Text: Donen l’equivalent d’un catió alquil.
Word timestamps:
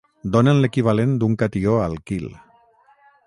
Donen 0.35 0.61
l’equivalent 0.63 1.13
d’un 1.23 1.37
catió 1.43 1.77
alquil. 1.83 2.27